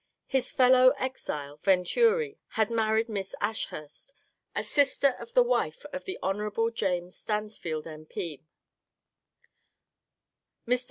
His 0.25 0.49
fellow 0.51 0.93
exile, 0.97 1.57
Venturi, 1.57 2.39
had 2.57 2.71
married 2.71 3.07
Miss 3.07 3.35
Ashurst, 3.39 4.13
a 4.55 4.63
sister 4.63 5.09
of 5.19 5.33
the 5.35 5.43
wife 5.43 5.85
of 5.93 6.05
the 6.05 6.17
Hon. 6.23 6.71
James 6.73 7.15
Stansfeld, 7.15 7.85
M. 7.85 8.07
P. 8.07 8.41
Mr. 10.67 10.79